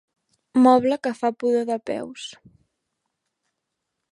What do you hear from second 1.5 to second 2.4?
de peus.